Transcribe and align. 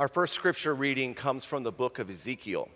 Our 0.00 0.08
first 0.08 0.32
scripture 0.32 0.74
reading 0.74 1.12
comes 1.12 1.44
from 1.44 1.62
the 1.62 1.70
book 1.70 1.98
of 1.98 2.08
Ezekiel, 2.08 2.70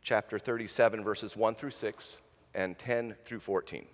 chapter 0.00 0.38
37, 0.38 1.04
verses 1.04 1.36
1 1.36 1.54
through 1.54 1.72
6 1.72 2.16
and 2.54 2.78
10 2.78 3.14
through 3.26 3.40
14. 3.40 3.84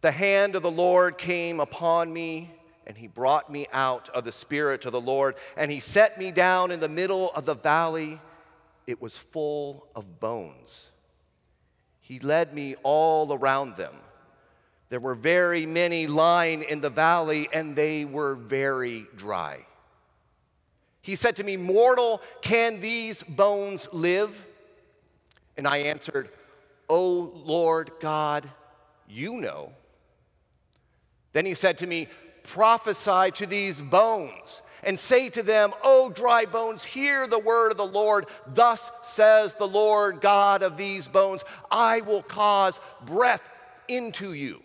The 0.00 0.10
hand 0.10 0.56
of 0.56 0.62
the 0.62 0.68
Lord 0.68 1.16
came 1.16 1.60
upon 1.60 2.12
me, 2.12 2.50
and 2.88 2.96
he 2.96 3.06
brought 3.06 3.52
me 3.52 3.68
out 3.72 4.08
of 4.08 4.24
the 4.24 4.32
Spirit 4.32 4.84
of 4.84 4.90
the 4.90 5.00
Lord, 5.00 5.36
and 5.56 5.70
he 5.70 5.78
set 5.78 6.18
me 6.18 6.32
down 6.32 6.72
in 6.72 6.80
the 6.80 6.88
middle 6.88 7.30
of 7.36 7.44
the 7.44 7.54
valley. 7.54 8.20
It 8.88 9.00
was 9.00 9.16
full 9.16 9.86
of 9.94 10.18
bones. 10.18 10.90
He 12.00 12.18
led 12.18 12.52
me 12.52 12.74
all 12.82 13.32
around 13.32 13.76
them. 13.76 13.94
There 14.88 14.98
were 14.98 15.14
very 15.14 15.66
many 15.66 16.08
lying 16.08 16.64
in 16.64 16.80
the 16.80 16.90
valley, 16.90 17.48
and 17.52 17.76
they 17.76 18.04
were 18.04 18.34
very 18.34 19.06
dry. 19.14 19.66
He 21.02 21.16
said 21.16 21.36
to 21.36 21.44
me, 21.44 21.56
Mortal, 21.56 22.22
can 22.40 22.80
these 22.80 23.22
bones 23.24 23.88
live? 23.92 24.46
And 25.56 25.66
I 25.66 25.78
answered, 25.78 26.30
O 26.88 27.32
Lord 27.44 27.90
God, 28.00 28.48
you 29.08 29.36
know. 29.36 29.72
Then 31.32 31.44
he 31.44 31.54
said 31.54 31.78
to 31.78 31.86
me, 31.86 32.08
Prophesy 32.44 33.30
to 33.32 33.46
these 33.46 33.80
bones 33.80 34.62
and 34.82 34.98
say 34.98 35.28
to 35.30 35.42
them, 35.42 35.72
O 35.82 36.10
dry 36.10 36.44
bones, 36.44 36.84
hear 36.84 37.26
the 37.26 37.38
word 37.38 37.70
of 37.72 37.78
the 37.78 37.86
Lord. 37.86 38.26
Thus 38.46 38.90
says 39.02 39.54
the 39.54 39.68
Lord 39.68 40.20
God 40.20 40.62
of 40.62 40.76
these 40.76 41.08
bones 41.08 41.44
I 41.70 42.00
will 42.00 42.22
cause 42.22 42.80
breath 43.04 43.48
into 43.88 44.32
you, 44.32 44.62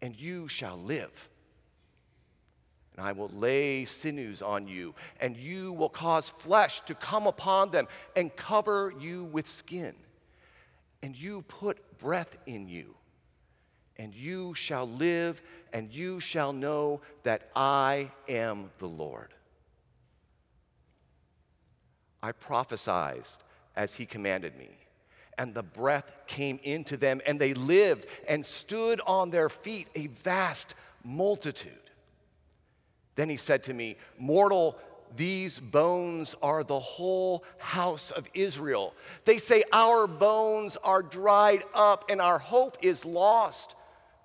and 0.00 0.18
you 0.18 0.48
shall 0.48 0.76
live. 0.76 1.28
And 2.96 3.06
I 3.06 3.12
will 3.12 3.30
lay 3.30 3.84
sinews 3.84 4.42
on 4.42 4.68
you, 4.68 4.94
and 5.20 5.36
you 5.36 5.72
will 5.72 5.88
cause 5.88 6.28
flesh 6.28 6.80
to 6.82 6.94
come 6.94 7.26
upon 7.26 7.70
them 7.70 7.88
and 8.14 8.34
cover 8.36 8.92
you 9.00 9.24
with 9.24 9.46
skin. 9.46 9.94
And 11.02 11.16
you 11.16 11.42
put 11.42 11.98
breath 11.98 12.36
in 12.46 12.68
you 12.68 12.94
and 13.96 14.14
you 14.14 14.54
shall 14.54 14.88
live, 14.88 15.42
and 15.72 15.92
you 15.92 16.20
shall 16.20 16.52
know 16.52 17.00
that 17.22 17.50
I 17.54 18.10
am 18.28 18.70
the 18.78 18.88
Lord. 18.88 19.34
I 22.22 22.32
prophesied 22.32 23.24
as 23.76 23.94
he 23.94 24.06
commanded 24.06 24.56
me, 24.56 24.70
and 25.38 25.54
the 25.54 25.62
breath 25.62 26.10
came 26.26 26.58
into 26.62 26.96
them, 26.96 27.20
and 27.26 27.40
they 27.40 27.54
lived 27.54 28.06
and 28.26 28.44
stood 28.44 29.00
on 29.06 29.30
their 29.30 29.48
feet, 29.48 29.88
a 29.94 30.06
vast 30.08 30.74
multitude. 31.04 31.81
Then 33.22 33.28
he 33.28 33.36
said 33.36 33.62
to 33.64 33.72
me, 33.72 33.98
Mortal, 34.18 34.76
these 35.14 35.60
bones 35.60 36.34
are 36.42 36.64
the 36.64 36.80
whole 36.80 37.44
house 37.60 38.10
of 38.10 38.28
Israel. 38.34 38.94
They 39.26 39.38
say, 39.38 39.62
Our 39.72 40.08
bones 40.08 40.76
are 40.82 41.04
dried 41.04 41.62
up, 41.72 42.06
and 42.10 42.20
our 42.20 42.40
hope 42.40 42.78
is 42.82 43.04
lost 43.04 43.76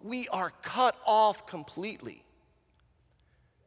we 0.01 0.27
are 0.29 0.51
cut 0.63 0.95
off 1.05 1.45
completely. 1.45 2.23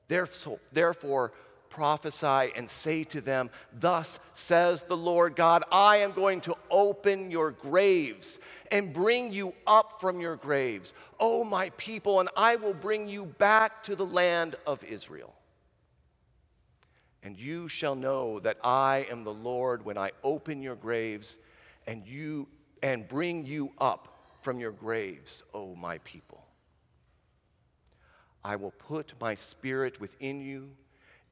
Therefore, 0.09 1.33
prophesy 1.71 2.53
and 2.55 2.69
say 2.69 3.05
to 3.05 3.21
them, 3.21 3.51
Thus 3.73 4.19
says 4.35 4.83
the 4.83 4.97
Lord 4.97 5.37
God, 5.37 5.65
I 5.73 5.99
am 5.99 6.13
going 6.13 6.43
to 6.43 6.57
open 6.71 7.31
your 7.31 7.53
graves 7.53 8.39
and 8.71 8.93
bring 8.93 9.33
you 9.33 9.55
up 9.67 10.01
from 10.01 10.21
your 10.21 10.37
graves, 10.37 10.93
O 11.19 11.45
my 11.45 11.71
people, 11.71 12.21
and 12.21 12.29
I 12.37 12.57
will 12.57 12.75
bring 12.75 13.09
you 13.09 13.27
back 13.27 13.83
to 13.85 13.97
the 13.97 14.07
land 14.07 14.57
of 14.67 14.85
Israel. 14.85 15.35
And 17.23 17.39
you 17.39 17.69
shall 17.69 17.95
know 17.95 18.41
that 18.41 18.59
I 18.65 19.07
am 19.11 19.25
the 19.25 19.33
Lord 19.33 19.85
when 19.85 19.99
I 19.99 20.11
open 20.23 20.63
your 20.63 20.77
graves 20.77 21.39
and 21.87 22.07
you 22.07 22.49
and 22.83 23.07
bring 23.07 23.45
you 23.45 23.73
up 23.79 24.17
from 24.41 24.59
your 24.59 24.73
graves, 24.73 25.43
O 25.53 25.75
my 25.75 25.99
people. 25.99 26.45
I 28.43 28.57
will 28.57 28.71
put 28.71 29.13
my 29.21 29.35
spirit 29.35 30.01
within 30.01 30.41
you, 30.41 30.71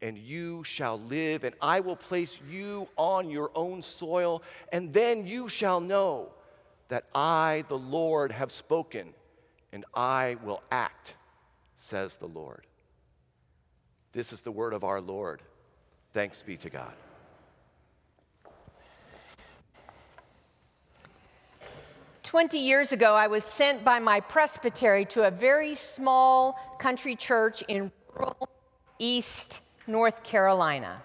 and 0.01 0.17
you 0.17 0.63
shall 0.65 0.99
live, 0.99 1.45
and 1.45 1.55
I 1.61 1.81
will 1.81 1.97
place 1.97 2.39
you 2.51 2.89
on 2.97 3.31
your 3.31 3.51
own 3.55 3.83
soil, 3.83 4.43
and 4.73 4.93
then 4.93 5.27
you 5.27 5.49
shall 5.49 5.81
know 5.81 6.31
that 6.89 7.05
I, 7.15 7.65
the 7.69 7.79
Lord, 7.79 8.33
have 8.33 8.51
spoken, 8.51 9.13
and 9.73 9.85
I 9.95 10.37
will 10.43 10.63
act, 10.71 11.15
says 11.77 12.17
the 12.17 12.29
Lord. 12.29 12.67
This 14.13 14.33
is 14.33 14.43
the 14.43 14.53
word 14.53 14.73
of 14.73 14.85
our 14.85 15.01
Lord. 15.01 15.43
Thanks 16.13 16.43
be 16.43 16.57
to 16.59 16.71
God. 16.71 16.93
20 22.23 22.59
years 22.59 22.93
ago, 22.93 23.15
I 23.15 23.27
was 23.27 23.43
sent 23.43 23.85
by 23.85 23.99
my 24.01 24.21
presbytery 24.21 25.07
to 25.07 25.27
a 25.27 25.31
very 25.31 25.75
small 25.75 26.59
country 26.79 27.17
church 27.17 27.65
in 27.69 27.91
rural 28.15 28.51
East 28.99 29.63
North 29.89 30.23
Carolina. 30.23 31.03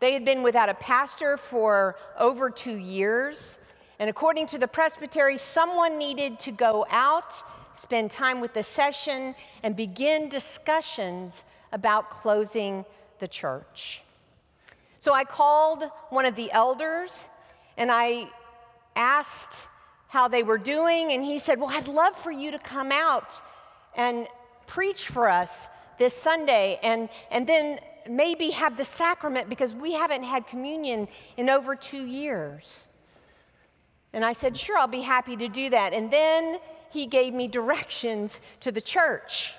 They 0.00 0.12
had 0.12 0.24
been 0.24 0.42
without 0.42 0.68
a 0.68 0.74
pastor 0.74 1.36
for 1.36 1.96
over 2.18 2.50
two 2.50 2.76
years, 2.76 3.58
and 3.98 4.08
according 4.08 4.46
to 4.48 4.58
the 4.58 4.68
presbytery, 4.68 5.38
someone 5.38 5.98
needed 5.98 6.38
to 6.40 6.52
go 6.52 6.86
out, 6.90 7.34
spend 7.72 8.10
time 8.10 8.40
with 8.40 8.54
the 8.54 8.62
session, 8.62 9.34
and 9.62 9.74
begin 9.74 10.28
discussions 10.28 11.44
about 11.72 12.10
closing 12.10 12.84
the 13.18 13.26
church. 13.26 14.02
So 15.00 15.14
I 15.14 15.24
called 15.24 15.90
one 16.10 16.26
of 16.26 16.36
the 16.36 16.52
elders 16.52 17.26
and 17.76 17.90
I 17.90 18.28
asked 18.96 19.68
how 20.08 20.26
they 20.26 20.42
were 20.42 20.58
doing, 20.58 21.12
and 21.12 21.22
he 21.22 21.38
said, 21.38 21.60
Well, 21.60 21.70
I'd 21.70 21.86
love 21.86 22.16
for 22.16 22.32
you 22.32 22.50
to 22.50 22.58
come 22.58 22.90
out 22.90 23.32
and 23.96 24.26
preach 24.66 25.06
for 25.06 25.28
us 25.28 25.68
this 25.98 26.14
Sunday 26.14 26.78
and, 26.82 27.08
and 27.30 27.46
then 27.46 27.78
maybe 28.08 28.50
have 28.50 28.76
the 28.76 28.84
sacrament 28.84 29.48
because 29.48 29.74
we 29.74 29.92
haven't 29.92 30.22
had 30.22 30.46
communion 30.46 31.08
in 31.36 31.48
over 31.48 31.76
two 31.76 32.06
years. 32.06 32.88
And 34.12 34.24
I 34.24 34.32
said, 34.32 34.56
Sure, 34.56 34.78
I'll 34.78 34.86
be 34.86 35.02
happy 35.02 35.36
to 35.36 35.48
do 35.48 35.70
that. 35.70 35.92
And 35.92 36.10
then 36.10 36.58
he 36.90 37.06
gave 37.06 37.34
me 37.34 37.48
directions 37.48 38.40
to 38.60 38.72
the 38.72 38.80
church. 38.80 39.54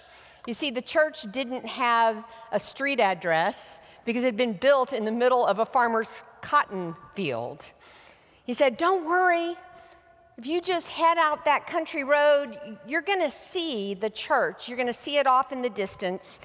You 0.47 0.53
see, 0.53 0.71
the 0.71 0.81
church 0.81 1.31
didn't 1.31 1.67
have 1.67 2.25
a 2.51 2.59
street 2.59 2.99
address 2.99 3.81
because 4.05 4.23
it 4.23 4.27
had 4.27 4.37
been 4.37 4.53
built 4.53 4.93
in 4.93 5.05
the 5.05 5.11
middle 5.11 5.45
of 5.45 5.59
a 5.59 5.65
farmer's 5.65 6.23
cotton 6.41 6.95
field. 7.13 7.65
He 8.45 8.53
said, 8.53 8.77
Don't 8.77 9.05
worry, 9.05 9.55
if 10.39 10.47
you 10.47 10.61
just 10.61 10.87
head 10.87 11.17
out 11.17 11.43
that 11.43 11.67
country 11.67 12.05
road, 12.05 12.57
you're 12.87 13.01
going 13.01 13.19
to 13.19 13.29
see 13.29 13.93
the 13.93 14.09
church. 14.09 14.69
You're 14.69 14.77
going 14.77 14.87
to 14.87 14.93
see 14.93 15.17
it 15.17 15.27
off 15.27 15.51
in 15.51 15.61
the 15.61 15.69
distance. 15.69 16.39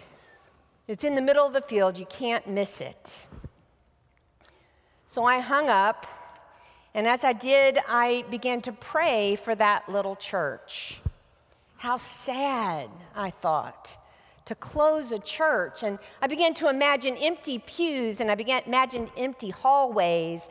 It's 0.88 1.05
in 1.05 1.15
the 1.15 1.21
middle 1.21 1.47
of 1.47 1.53
the 1.53 1.62
field. 1.62 1.97
You 1.97 2.06
can't 2.06 2.44
miss 2.49 2.81
it. 2.81 3.28
So 5.06 5.22
I 5.22 5.38
hung 5.38 5.69
up, 5.69 6.09
and 6.93 7.06
as 7.06 7.22
I 7.22 7.34
did, 7.34 7.78
I 7.88 8.25
began 8.32 8.62
to 8.62 8.72
pray 8.72 9.37
for 9.37 9.55
that 9.55 9.88
little 9.88 10.16
church. 10.16 11.00
How 11.76 11.97
sad, 11.97 12.91
I 13.15 13.31
thought, 13.31 13.97
to 14.47 14.56
close 14.56 15.12
a 15.12 15.21
church. 15.21 15.84
And 15.84 16.00
I 16.21 16.26
began 16.26 16.53
to 16.55 16.69
imagine 16.69 17.16
empty 17.19 17.61
pews, 17.61 18.19
and 18.21 18.28
I 18.28 18.34
began 18.34 18.62
to 18.62 18.69
imagine 18.69 19.09
empty 19.16 19.50
hallways. 19.50 20.49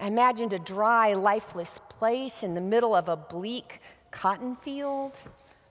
I 0.00 0.08
imagined 0.08 0.52
a 0.52 0.58
dry, 0.58 1.12
lifeless 1.12 1.78
place 2.02 2.42
in 2.42 2.54
the 2.54 2.60
middle 2.60 2.96
of 2.96 3.08
a 3.08 3.14
bleak 3.14 3.80
cotton 4.10 4.56
field, 4.56 5.16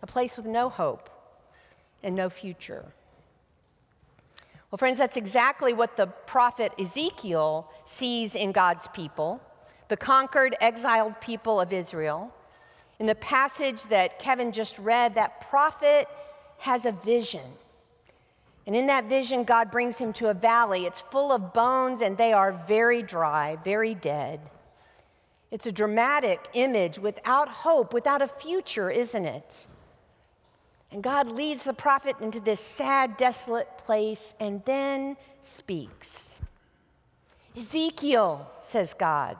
a 0.01 0.07
place 0.07 0.37
with 0.37 0.45
no 0.45 0.69
hope 0.69 1.09
and 2.03 2.15
no 2.15 2.29
future. 2.29 2.85
Well, 4.69 4.77
friends, 4.77 4.97
that's 4.97 5.17
exactly 5.17 5.73
what 5.73 5.97
the 5.97 6.07
prophet 6.07 6.71
Ezekiel 6.79 7.69
sees 7.83 8.33
in 8.33 8.53
God's 8.53 8.87
people, 8.93 9.41
the 9.89 9.97
conquered, 9.97 10.55
exiled 10.61 11.19
people 11.19 11.59
of 11.59 11.73
Israel. 11.73 12.33
In 12.97 13.07
the 13.07 13.15
passage 13.15 13.83
that 13.89 14.17
Kevin 14.17 14.53
just 14.53 14.79
read, 14.79 15.15
that 15.15 15.41
prophet 15.49 16.07
has 16.59 16.85
a 16.85 16.93
vision. 16.93 17.51
And 18.65 18.73
in 18.73 18.87
that 18.87 19.09
vision, 19.09 19.43
God 19.43 19.69
brings 19.69 19.97
him 19.97 20.13
to 20.13 20.29
a 20.29 20.33
valley. 20.33 20.85
It's 20.85 21.01
full 21.01 21.33
of 21.33 21.51
bones, 21.51 21.99
and 21.99 22.17
they 22.17 22.31
are 22.31 22.53
very 22.53 23.01
dry, 23.01 23.57
very 23.65 23.93
dead. 23.93 24.39
It's 25.51 25.65
a 25.65 25.71
dramatic 25.71 26.47
image 26.53 26.97
without 26.97 27.49
hope, 27.49 27.93
without 27.93 28.21
a 28.21 28.27
future, 28.27 28.89
isn't 28.89 29.25
it? 29.25 29.67
And 30.91 31.03
God 31.03 31.31
leads 31.31 31.63
the 31.63 31.73
prophet 31.73 32.15
into 32.21 32.39
this 32.39 32.59
sad, 32.59 33.17
desolate 33.17 33.77
place 33.77 34.33
and 34.39 34.63
then 34.65 35.17
speaks. 35.41 36.35
Ezekiel, 37.55 38.49
says 38.61 38.93
God, 38.93 39.37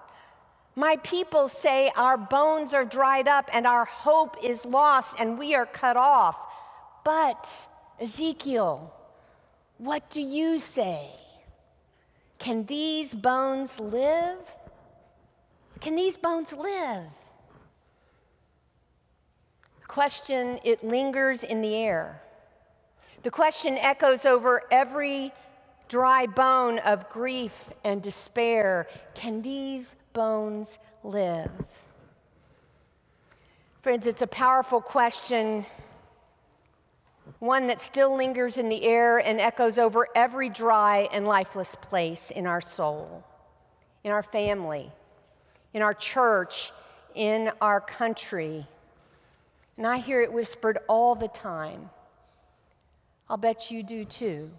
my 0.76 0.98
people 0.98 1.48
say 1.48 1.92
our 1.96 2.18
bones 2.18 2.74
are 2.74 2.86
dried 2.86 3.28
up 3.28 3.50
and 3.54 3.66
our 3.66 3.86
hope 3.86 4.38
is 4.44 4.66
lost 4.66 5.16
and 5.20 5.38
we 5.38 5.56
are 5.56 5.66
cut 5.66 5.98
off. 5.98 6.38
But, 7.04 7.50
Ezekiel, 8.00 8.94
what 9.78 10.10
do 10.10 10.22
you 10.22 10.60
say? 10.60 11.10
Can 12.38 12.66
these 12.66 13.14
bones 13.14 13.80
live? 13.80 14.38
Can 15.82 15.96
these 15.96 16.16
bones 16.16 16.54
live? 16.54 17.08
The 19.80 19.88
question, 19.88 20.60
it 20.64 20.84
lingers 20.84 21.44
in 21.44 21.64
the 21.64 21.76
air. 21.76 22.22
The 23.24 23.32
question 23.32 23.80
echoes 23.80 24.26
over 24.28 24.62
every 24.72 25.34
dry 25.90 26.28
bone 26.28 26.78
of 26.80 27.10
grief 27.10 27.72
and 27.84 28.02
despair. 28.02 28.88
Can 29.16 29.42
these 29.42 29.96
bones 30.14 30.78
live? 31.04 31.52
Friends, 33.82 34.06
it's 34.06 34.22
a 34.22 34.28
powerful 34.28 34.82
question, 34.82 35.66
one 37.40 37.66
that 37.68 37.82
still 37.82 38.16
lingers 38.16 38.60
in 38.60 38.70
the 38.70 38.84
air 38.84 39.18
and 39.18 39.42
echoes 39.42 39.80
over 39.80 40.08
every 40.16 40.50
dry 40.50 41.10
and 41.12 41.28
lifeless 41.28 41.74
place 41.82 42.30
in 42.30 42.46
our 42.46 42.62
soul, 42.62 43.24
in 44.04 44.12
our 44.12 44.22
family, 44.22 44.92
in 45.74 45.82
our 45.82 45.94
church, 45.94 46.72
in 47.16 47.52
our 47.62 47.82
country. 47.82 48.66
And 49.78 49.88
I 49.88 49.98
hear 49.98 50.22
it 50.22 50.32
whispered 50.32 50.80
all 50.88 51.16
the 51.16 51.28
time. 51.28 51.90
I'll 53.30 53.38
bet 53.38 53.72
you 53.72 53.84
do 53.84 54.06
too. 54.06 54.52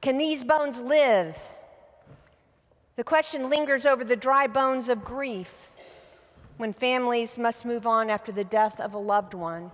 Can 0.00 0.18
these 0.18 0.44
bones 0.44 0.80
live? 0.80 1.38
The 2.96 3.04
question 3.04 3.50
lingers 3.50 3.86
over 3.86 4.04
the 4.04 4.16
dry 4.16 4.46
bones 4.46 4.88
of 4.88 5.04
grief 5.04 5.70
when 6.56 6.72
families 6.72 7.38
must 7.38 7.64
move 7.64 7.86
on 7.86 8.10
after 8.10 8.32
the 8.32 8.44
death 8.44 8.80
of 8.80 8.94
a 8.94 8.98
loved 8.98 9.34
one. 9.34 9.70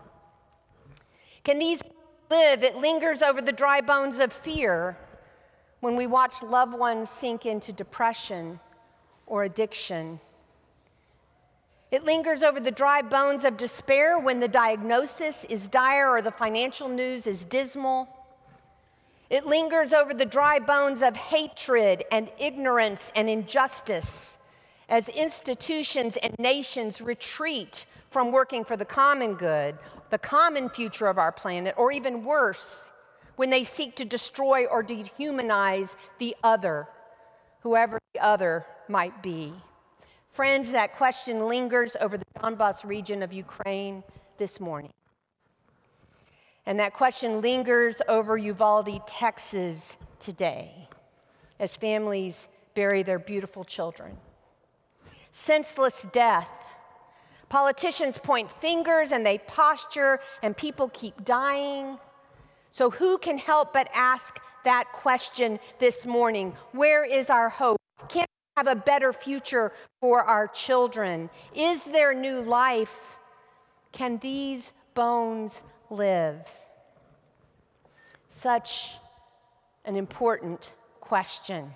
Can 1.43 1.59
these 1.59 1.83
live? 2.31 2.63
It 2.63 2.77
lingers 2.77 3.23
over 3.23 3.41
the 3.41 3.53
dry 3.53 3.81
bones 3.81 4.19
of 4.19 4.33
fear 4.33 4.97
when 5.81 5.97
we 5.97 6.07
watch 6.07 6.43
loved 6.43 6.75
ones 6.75 7.11
sink 7.11 7.47
into 7.47 7.73
depression 7.73 8.61
or 9.27 9.45
addiction. 9.45 10.21
It 11.91 12.05
lingers 12.05 12.43
over 12.43 12.59
the 12.59 12.71
dry 12.71 13.03
bones 13.03 13.45
of 13.45 13.57
despair 13.57 14.19
when 14.19 14.41
the 14.41 14.49
diagnosis 14.49 15.45
is 15.45 15.69
dire 15.69 16.11
or 16.11 16.23
the 16.23 16.33
financial 16.33 16.89
news 16.89 17.27
is 17.27 17.45
dismal. 17.45 18.09
It 19.31 19.47
lingers 19.47 19.93
over 19.93 20.13
the 20.13 20.27
dry 20.27 20.59
bones 20.59 21.03
of 21.03 21.17
hatred 21.17 22.05
and 22.11 22.31
ignorance 22.39 23.13
and 23.15 23.31
injustice 23.31 24.39
as 24.89 25.09
institutions 25.09 26.17
and 26.17 26.35
nations 26.39 27.01
retreat 27.01 27.87
from 28.11 28.33
working 28.33 28.65
for 28.65 28.77
the 28.77 28.85
common 28.85 29.35
good, 29.35 29.79
the 30.11 30.19
common 30.19 30.69
future 30.69 31.07
of 31.07 31.19
our 31.19 31.33
planet, 31.33 31.75
or 31.77 31.91
even 31.91 32.25
worse, 32.25 32.91
when 33.37 33.51
they 33.51 33.65
seek 33.65 33.97
to 33.97 34.05
destroy 34.05 34.67
or 34.67 34.83
dehumanize 34.83 35.97
the 36.19 36.37
other, 36.43 36.87
whoever 37.61 37.99
the 38.13 38.21
other 38.21 38.67
might 38.89 39.23
be. 39.23 39.53
Friends, 40.29 40.73
that 40.73 40.95
question 40.95 41.47
lingers 41.47 41.97
over 42.01 42.19
the 42.19 42.25
Donbass 42.41 42.85
region 42.85 43.23
of 43.23 43.33
Ukraine 43.33 44.03
this 44.39 44.59
morning. 44.59 44.93
And 46.67 46.81
that 46.81 46.93
question 46.93 47.41
lingers 47.41 48.01
over 48.09 48.37
Uvalde, 48.37 49.07
Texas 49.07 49.97
today 50.19 50.89
as 51.61 51.77
families 51.77 52.49
bury 52.75 53.03
their 53.03 53.19
beautiful 53.19 53.65
children. 53.65 54.17
Senseless 55.31 56.07
death. 56.13 56.51
Politicians 57.49 58.19
point 58.19 58.51
fingers 58.51 59.13
and 59.13 59.25
they 59.25 59.39
posture, 59.39 60.19
and 60.43 60.57
people 60.57 60.89
keep 60.89 61.25
dying. 61.25 61.99
So, 62.71 62.91
who 62.91 63.19
can 63.19 63.39
help 63.39 63.73
but 63.73 63.89
ask 63.95 64.41
that 64.65 64.91
question 64.93 65.61
this 65.79 66.07
morning? 66.07 66.55
Where 66.73 67.05
is 67.05 67.31
our 67.31 67.49
hope? 67.49 67.77
Can't 68.09 68.29
have 68.57 68.67
a 68.67 68.75
better 68.75 69.13
future 69.13 69.73
for 70.01 70.23
our 70.23 70.47
children? 70.47 71.31
Is 71.55 71.85
there 71.85 72.15
new 72.15 72.41
life? 72.41 73.17
Can 73.93 74.19
these 74.19 74.73
bones 74.95 75.63
live? 75.91 76.49
Such 78.29 78.95
an 79.85 79.97
important 79.97 80.73
question. 81.01 81.73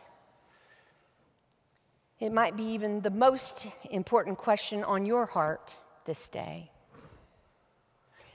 It 2.20 2.32
might 2.32 2.56
be 2.56 2.64
even 2.64 3.00
the 3.00 3.10
most 3.10 3.66
important 3.90 4.38
question 4.38 4.82
on 4.82 5.06
your 5.06 5.26
heart 5.26 5.76
this 6.04 6.28
day. 6.28 6.70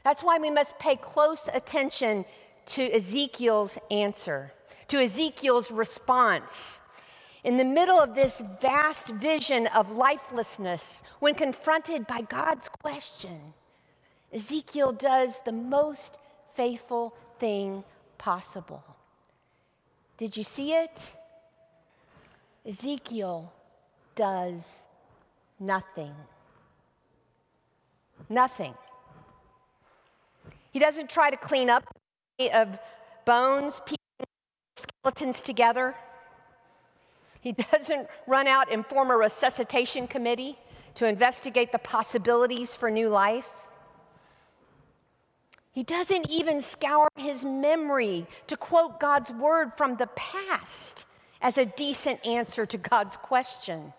That's 0.03 0.23
why 0.23 0.37
we 0.37 0.51
must 0.51 0.79
pay 0.79 0.95
close 0.95 1.49
attention 1.53 2.25
to 2.67 2.93
Ezekiel's 2.93 3.77
answer, 3.89 4.53
to 4.87 4.99
Ezekiel's 4.99 5.71
response 5.71 6.81
in 7.43 7.57
the 7.57 7.65
middle 7.65 7.99
of 7.99 8.15
this 8.15 8.41
vast 8.61 9.07
vision 9.09 9.67
of 9.67 9.91
lifelessness, 9.91 11.03
when 11.19 11.35
confronted 11.35 12.07
by 12.07 12.21
God's 12.21 12.69
question, 12.81 13.53
Ezekiel 14.31 14.93
does 14.93 15.41
the 15.45 15.51
most 15.51 16.19
faithful 16.55 17.13
thing 17.39 17.83
possible. 18.17 18.83
Did 20.17 20.37
you 20.37 20.43
see 20.43 20.73
it? 20.73 21.15
Ezekiel 22.65 23.51
does 24.15 24.83
nothing. 25.59 26.15
Nothing. 28.29 28.73
He 30.71 30.79
doesn't 30.79 31.09
try 31.09 31.29
to 31.29 31.37
clean 31.37 31.69
up 31.69 31.83
of 32.53 32.79
bones, 33.25 33.81
skeletons 34.77 35.41
together. 35.41 35.95
He 37.43 37.51
doesn't 37.51 38.07
run 38.25 38.47
out 38.47 38.71
and 38.71 38.85
form 38.85 39.11
a 39.11 39.17
resuscitation 39.17 40.07
committee 40.07 40.57
to 40.95 41.05
investigate 41.05 41.73
the 41.73 41.77
possibilities 41.77 42.73
for 42.73 42.89
new 42.89 43.09
life. 43.09 43.49
He 45.73 45.83
doesn't 45.83 46.29
even 46.29 46.61
scour 46.61 47.09
his 47.17 47.43
memory 47.43 48.27
to 48.47 48.55
quote 48.55 48.97
God's 49.01 49.29
word 49.29 49.73
from 49.75 49.97
the 49.97 50.07
past 50.15 51.05
as 51.41 51.57
a 51.57 51.65
decent 51.65 52.25
answer 52.25 52.65
to 52.65 52.77
God's 52.77 53.17
question. 53.17 53.91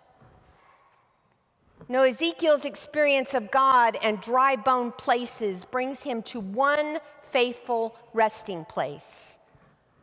No, 1.87 2.05
Ezekiel's 2.05 2.64
experience 2.64 3.35
of 3.35 3.50
God 3.50 3.99
and 4.02 4.23
dry 4.23 4.56
bone 4.56 4.91
places 4.91 5.67
brings 5.67 6.02
him 6.02 6.23
to 6.23 6.41
one 6.41 6.96
faithful 7.25 7.94
resting 8.14 8.64
place 8.64 9.38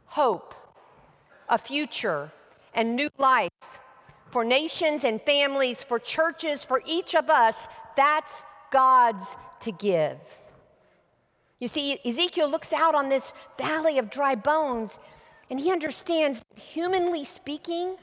hope, 0.06 0.54
a 1.50 1.58
future, 1.58 2.32
and 2.74 2.96
new 2.96 3.10
life 3.18 3.80
for 4.32 4.46
nations 4.46 5.04
and 5.04 5.22
families, 5.22 5.84
for 5.84 6.00
churches, 6.00 6.64
for 6.64 6.82
each 6.86 7.16
of 7.16 7.30
us. 7.30 7.68
That's 7.96 8.44
God's 8.72 9.36
to 9.62 9.72
give. 9.72 10.18
You 11.60 11.68
see, 11.68 12.00
Ezekiel 12.06 12.50
looks 12.50 12.74
out 12.74 12.96
on 12.96 13.10
this 13.10 13.34
valley 13.58 13.98
of 14.00 14.10
dry 14.10 14.36
bones 14.36 15.00
and 15.50 15.60
he 15.60 15.72
understands, 15.72 16.42
humanly 16.56 17.24
speaking, 17.24 17.98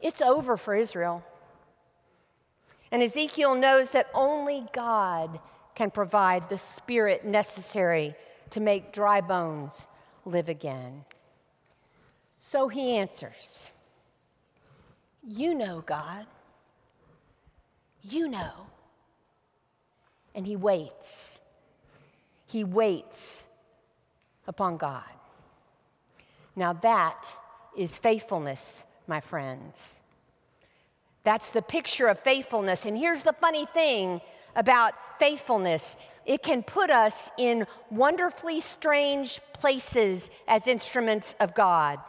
it's 0.00 0.22
over 0.22 0.56
for 0.56 0.74
Israel. 0.74 1.24
And 2.92 3.02
Ezekiel 3.02 3.54
knows 3.54 3.90
that 3.90 4.08
only 4.14 4.66
God 4.72 5.40
can 5.74 5.90
provide 5.90 6.48
the 6.48 6.58
spirit 6.58 7.24
necessary 7.24 8.14
to 8.50 8.60
make 8.60 8.92
dry 8.92 9.20
bones 9.20 9.88
live 10.24 10.48
again. 10.48 11.04
So 12.38 12.68
he 12.68 12.96
answers 12.96 13.66
you 15.26 15.54
know, 15.54 15.82
God. 15.84 16.26
You 18.02 18.28
know. 18.28 18.52
And 20.34 20.46
he 20.46 20.54
waits. 20.56 21.40
He 22.46 22.62
waits 22.62 23.46
upon 24.46 24.76
God. 24.76 25.02
Now, 26.54 26.72
that 26.74 27.32
is 27.76 27.98
faithfulness, 27.98 28.84
my 29.06 29.20
friends. 29.20 30.00
That's 31.24 31.50
the 31.50 31.62
picture 31.62 32.06
of 32.06 32.20
faithfulness. 32.20 32.86
And 32.86 32.96
here's 32.96 33.24
the 33.24 33.32
funny 33.32 33.66
thing 33.66 34.20
about 34.54 34.94
faithfulness 35.18 35.96
it 36.24 36.42
can 36.42 36.62
put 36.62 36.90
us 36.90 37.30
in 37.38 37.66
wonderfully 37.90 38.60
strange 38.60 39.40
places 39.52 40.30
as 40.48 40.66
instruments 40.66 41.36
of 41.38 41.54
God. 41.54 42.00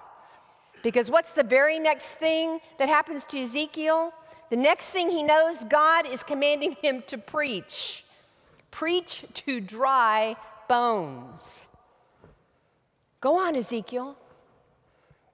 Because 0.87 1.11
what's 1.11 1.33
the 1.33 1.43
very 1.43 1.79
next 1.79 2.15
thing 2.15 2.61
that 2.79 2.87
happens 2.87 3.25
to 3.25 3.41
Ezekiel? 3.41 4.13
The 4.49 4.55
next 4.55 4.89
thing 4.89 5.09
he 5.09 5.21
knows, 5.21 5.65
God 5.65 6.07
is 6.07 6.23
commanding 6.23 6.77
him 6.81 7.03
to 7.07 7.17
preach. 7.17 8.05
Preach 8.71 9.25
to 9.33 9.59
dry 9.59 10.37
bones. 10.69 11.67
Go 13.19 13.37
on, 13.37 13.57
Ezekiel. 13.57 14.17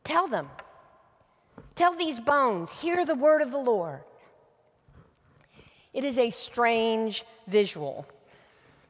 Tell 0.04 0.28
them. 0.28 0.50
Tell 1.76 1.96
these 1.96 2.20
bones, 2.20 2.72
hear 2.82 3.06
the 3.06 3.14
word 3.14 3.44
of 3.44 3.52
the 3.52 3.60
Lord. 3.60 4.02
It 5.94 6.04
is 6.04 6.18
a 6.18 6.32
strange 6.32 7.26
visual. 7.46 8.08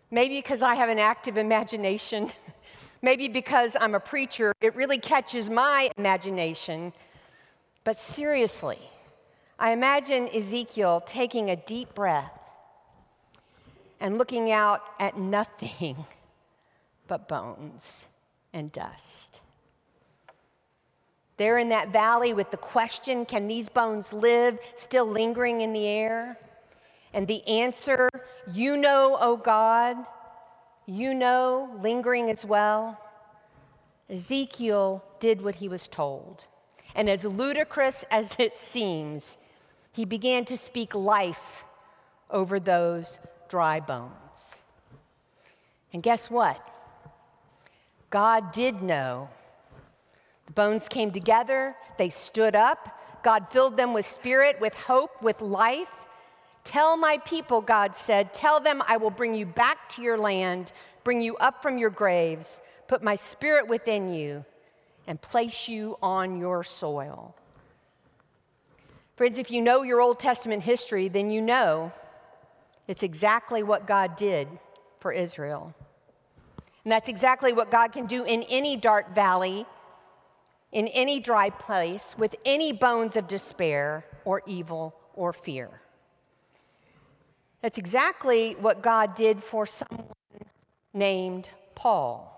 Maybe 0.09 0.37
because 0.37 0.61
I 0.61 0.75
have 0.75 0.87
an 0.87 0.99
active 0.99 1.35
imagination 1.35 2.31
Maybe 3.03 3.27
because 3.27 3.75
I'm 3.79 3.95
a 3.95 3.99
preacher, 3.99 4.53
it 4.61 4.73
really 4.77 4.97
catches 4.97 5.49
my 5.49 5.91
imagination. 5.97 6.93
But 7.83 7.99
seriously, 7.99 8.79
I 9.59 9.71
imagine 9.71 10.29
Ezekiel 10.33 11.03
taking 11.05 11.49
a 11.49 11.57
deep 11.57 11.93
breath 11.93 12.31
and 13.99 14.17
looking 14.17 14.51
out 14.51 14.81
at 15.01 15.17
nothing 15.17 16.05
but 17.07 17.27
bones 17.27 18.07
and 18.53 18.71
dust. 18.71 19.41
There 21.35 21.57
in 21.57 21.69
that 21.69 21.91
valley 21.91 22.33
with 22.33 22.51
the 22.51 22.57
question, 22.57 23.25
can 23.25 23.49
these 23.49 23.67
bones 23.67 24.13
live, 24.13 24.59
still 24.77 25.05
lingering 25.05 25.59
in 25.59 25.73
the 25.73 25.85
air? 25.87 26.37
And 27.13 27.27
the 27.27 27.45
answer, 27.47 28.09
you 28.53 28.77
know, 28.77 29.17
O 29.19 29.33
oh 29.33 29.37
God, 29.37 29.97
you 30.85 31.13
know, 31.13 31.77
lingering 31.81 32.29
as 32.29 32.45
well. 32.45 32.99
Ezekiel 34.09 35.03
did 35.19 35.41
what 35.41 35.55
he 35.55 35.67
was 35.67 35.87
told. 35.87 36.43
And 36.95 37.09
as 37.09 37.23
ludicrous 37.23 38.05
as 38.11 38.35
it 38.39 38.57
seems, 38.57 39.37
he 39.91 40.05
began 40.05 40.45
to 40.45 40.57
speak 40.57 40.93
life 40.93 41.65
over 42.29 42.59
those 42.59 43.19
dry 43.47 43.79
bones. 43.79 44.61
And 45.93 46.01
guess 46.01 46.29
what? 46.29 46.59
God 48.09 48.51
did 48.51 48.81
know. 48.81 49.29
The 50.47 50.53
bones 50.53 50.87
came 50.87 51.11
together, 51.11 51.75
they 51.97 52.09
stood 52.09 52.55
up. 52.55 52.99
God 53.23 53.47
filled 53.49 53.77
them 53.77 53.93
with 53.93 54.05
spirit, 54.05 54.59
with 54.59 54.73
hope, 54.73 55.21
with 55.21 55.41
life. 55.41 56.02
Tell 56.63 56.95
my 56.95 57.17
people, 57.19 57.61
God 57.61 57.95
said, 57.95 58.33
tell 58.33 58.59
them 58.59 58.81
I 58.87 58.97
will 58.97 59.09
bring 59.09 59.33
you 59.33 59.45
back 59.45 59.89
to 59.89 60.01
your 60.01 60.17
land, 60.17 60.71
bring 61.03 61.21
you 61.21 61.35
up 61.37 61.61
from 61.61 61.77
your 61.77 61.89
graves, 61.89 62.61
put 62.87 63.03
my 63.03 63.15
spirit 63.15 63.67
within 63.67 64.13
you, 64.13 64.45
and 65.05 65.21
place 65.21 65.67
you 65.67 65.97
on 66.01 66.39
your 66.39 66.63
soil. 66.63 67.35
Friends, 69.15 69.37
if 69.37 69.51
you 69.51 69.61
know 69.61 69.83
your 69.83 70.01
Old 70.01 70.19
Testament 70.19 70.63
history, 70.63 71.07
then 71.07 71.29
you 71.29 71.41
know 71.41 71.91
it's 72.87 73.03
exactly 73.03 73.61
what 73.61 73.85
God 73.85 74.15
did 74.15 74.47
for 74.99 75.11
Israel. 75.11 75.75
And 76.83 76.91
that's 76.91 77.09
exactly 77.09 77.53
what 77.53 77.69
God 77.71 77.91
can 77.91 78.07
do 78.07 78.23
in 78.23 78.43
any 78.43 78.75
dark 78.75 79.13
valley, 79.13 79.65
in 80.71 80.87
any 80.87 81.19
dry 81.19 81.49
place, 81.49 82.15
with 82.17 82.35
any 82.45 82.71
bones 82.71 83.15
of 83.15 83.27
despair 83.27 84.05
or 84.25 84.41
evil 84.47 84.95
or 85.13 85.31
fear. 85.31 85.82
That's 87.63 87.77
exactly 87.77 88.57
what 88.59 88.81
God 88.83 89.15
did 89.15 89.41
for 89.41 89.65
someone 89.65 90.09
named 90.93 91.47
Paul, 91.75 92.29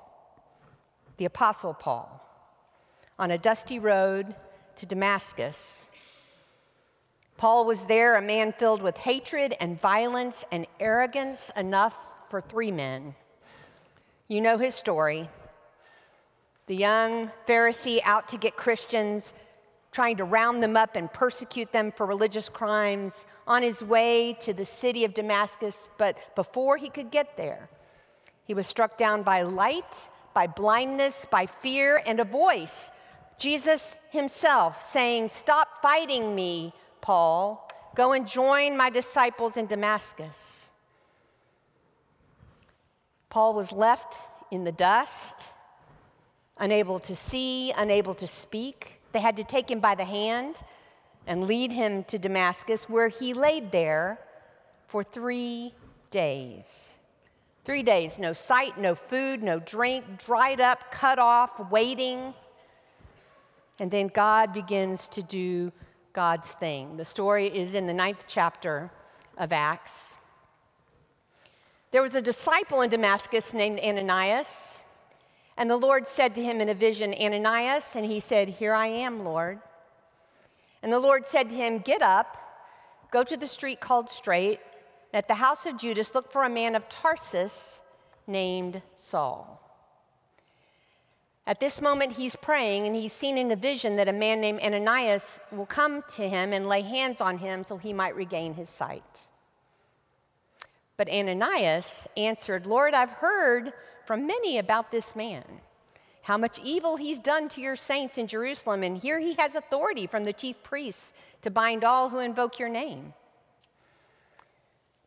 the 1.18 1.26
Apostle 1.26 1.74
Paul, 1.74 2.24
on 3.18 3.32
a 3.32 3.38
dusty 3.40 3.80
road 3.80 4.36
to 4.76 4.86
Damascus. 4.86 5.90
Paul 7.38 7.66
was 7.66 7.86
there, 7.86 8.16
a 8.16 8.22
man 8.22 8.54
filled 8.54 8.84
with 8.84 8.98
hatred 8.98 9.56
and 9.60 9.82
violence 9.82 10.46
and 10.52 10.68
arrogance, 10.80 11.50
enough 11.58 11.98
for 12.30 12.40
three 12.40 12.72
men. 12.72 13.16
You 14.28 14.42
know 14.42 14.60
his 14.60 14.76
story. 14.76 15.28
The 16.68 16.76
young 16.76 17.32
Pharisee 17.48 18.00
out 18.04 18.30
to 18.30 18.38
get 18.38 18.58
Christians 18.58 19.34
trying 19.96 20.18
to 20.18 20.26
round 20.26 20.62
them 20.62 20.76
up 20.76 20.98
and 20.98 21.12
persecute 21.14 21.72
them 21.72 21.90
for 21.90 22.06
religious 22.06 22.50
crimes 22.50 23.26
on 23.48 23.64
his 23.64 23.82
way 23.82 24.34
to 24.42 24.52
the 24.52 24.66
city 24.66 25.06
of 25.06 25.14
Damascus. 25.14 25.88
But 25.98 26.18
before 26.36 26.76
he 26.76 26.90
could 26.90 27.12
get 27.12 27.38
there, 27.38 27.70
he 28.44 28.54
was 28.54 28.68
struck 28.68 28.98
down 28.98 29.24
by 29.24 29.44
light, 29.44 30.10
by 30.34 30.48
blindness, 30.48 31.26
by 31.32 31.46
fear, 31.46 32.04
and 32.06 32.20
a 32.20 32.26
voice. 32.26 32.92
Jesus 33.38 33.98
himself 34.10 34.84
saying, 34.84 35.30
Stop 35.30 35.82
fighting 35.82 36.36
me, 36.36 36.74
Paul. 37.00 37.66
Go 37.96 38.12
and 38.12 38.28
join 38.28 38.76
my 38.76 38.90
disciples 38.90 39.56
in 39.56 39.66
Damascus. 39.66 40.74
Paul 43.30 43.54
was 43.54 43.72
left 43.72 44.18
in 44.52 44.66
the 44.66 44.74
dust, 44.74 45.54
unable 46.58 47.00
to 47.00 47.16
see, 47.16 47.72
unable 47.72 48.14
to 48.16 48.28
speak. 48.28 49.00
They 49.16 49.22
had 49.22 49.38
to 49.38 49.46
take 49.46 49.72
him 49.72 49.80
by 49.80 49.96
the 49.96 50.04
hand 50.04 50.60
and 51.26 51.48
lead 51.48 51.72
him 51.72 52.04
to 52.04 52.20
Damascus, 52.20 52.90
where 52.90 53.08
he 53.08 53.34
laid 53.34 53.72
there 53.72 54.20
for 54.88 55.04
three 55.04 55.74
days. 56.12 56.98
Three 57.64 57.82
days, 57.82 58.20
no 58.20 58.34
sight, 58.34 58.78
no 58.78 58.94
food, 58.94 59.42
no 59.42 59.60
drink, 59.60 60.04
dried 60.18 60.60
up, 60.60 60.92
cut 60.92 61.18
off, 61.18 61.72
waiting. 61.72 62.34
And 63.80 63.90
then 63.90 64.08
God 64.08 64.52
begins 64.52 65.08
to 65.08 65.24
do 65.24 65.72
God's 66.12 66.50
thing. 66.50 66.98
The 66.98 67.06
story 67.06 67.48
is 67.48 67.74
in 67.74 67.88
the 67.88 67.94
ninth 67.94 68.26
chapter 68.28 68.92
of 69.38 69.54
Acts. 69.54 70.18
There 71.92 72.02
was 72.02 72.16
a 72.16 72.22
disciple 72.22 72.82
in 72.82 72.90
Damascus 72.90 73.54
named 73.54 73.80
Ananias. 73.80 74.75
And 75.58 75.70
the 75.70 75.78
Lord 75.78 76.08
said 76.08 76.36
to 76.36 76.44
him 76.44 76.60
in 76.60 76.70
a 76.70 76.74
vision, 76.74 77.14
Ananias, 77.14 77.96
and 77.96 78.06
he 78.06 78.20
said, 78.20 78.50
Here 78.50 78.74
I 78.74 78.88
am, 78.88 79.24
Lord. 79.24 79.60
And 80.84 80.92
the 80.92 81.00
Lord 81.00 81.26
said 81.26 81.50
to 81.50 81.56
him, 81.56 81.80
Get 81.80 82.02
up, 82.02 82.38
go 83.12 83.24
to 83.24 83.38
the 83.38 83.48
street 83.48 83.80
called 83.80 84.10
Straight, 84.10 84.60
and 85.14 85.20
at 85.20 85.28
the 85.28 85.36
house 85.36 85.66
of 85.66 85.78
Judas, 85.78 86.14
look 86.14 86.32
for 86.32 86.44
a 86.44 86.50
man 86.50 86.76
of 86.76 86.90
Tarsus 86.90 87.82
named 88.28 88.82
Saul. 88.96 89.62
At 91.48 91.60
this 91.60 91.80
moment, 91.80 92.14
he's 92.14 92.36
praying, 92.36 92.88
and 92.88 92.96
he's 92.96 93.14
seen 93.14 93.38
in 93.38 93.52
a 93.52 93.56
vision 93.56 93.96
that 93.98 94.08
a 94.08 94.14
man 94.14 94.42
named 94.42 94.62
Ananias 94.62 95.40
will 95.52 95.68
come 95.68 96.04
to 96.16 96.28
him 96.28 96.52
and 96.52 96.68
lay 96.68 96.82
hands 96.82 97.22
on 97.22 97.38
him 97.38 97.64
so 97.64 97.78
he 97.78 97.94
might 97.94 98.16
regain 98.16 98.56
his 98.56 98.68
sight. 98.68 99.22
But 100.98 101.10
Ananias 101.10 102.08
answered, 102.18 102.66
Lord, 102.66 102.94
I've 102.94 103.12
heard 103.12 103.74
from 104.06 104.28
many 104.28 104.58
about 104.58 104.92
this 104.92 105.16
man, 105.16 105.44
how 106.24 106.38
much 106.38 106.60
evil 106.64 106.98
he's 106.98 107.20
done 107.20 107.50
to 107.50 107.62
your 107.62 107.76
saints 107.76 108.18
in 108.18 108.28
Jerusalem, 108.28 108.84
and 108.84 108.98
here 108.98 109.20
he 109.20 109.34
has 109.36 109.56
authority 109.56 110.08
from 110.08 110.26
the 110.26 110.34
chief 110.34 110.62
priests 110.64 111.14
to 111.42 111.52
bind 111.52 111.84
all 111.84 112.10
who 112.10 112.20
invoke 112.20 112.60
your 112.60 112.70
name. 112.70 113.14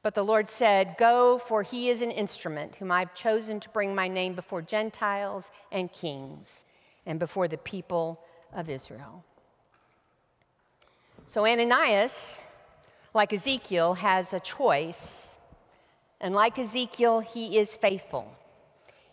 But 0.02 0.14
the 0.14 0.24
Lord 0.24 0.48
said, 0.48 0.96
Go, 0.98 1.38
for 1.38 1.62
he 1.62 1.88
is 1.88 2.02
an 2.02 2.10
instrument 2.10 2.76
whom 2.76 2.90
I've 2.90 3.14
chosen 3.14 3.60
to 3.60 3.68
bring 3.70 3.94
my 3.94 4.08
name 4.08 4.34
before 4.34 4.62
Gentiles 4.62 5.50
and 5.72 5.92
kings 5.92 6.64
and 7.04 7.18
before 7.18 7.48
the 7.48 7.58
people 7.58 8.20
of 8.54 8.70
Israel. 8.70 9.24
So 11.26 11.44
Ananias, 11.44 12.42
like 13.12 13.32
Ezekiel, 13.32 13.94
has 13.94 14.32
a 14.32 14.40
choice. 14.40 15.36
And 16.20 16.34
like 16.34 16.58
Ezekiel, 16.58 17.20
he 17.20 17.58
is 17.58 17.76
faithful. 17.76 18.32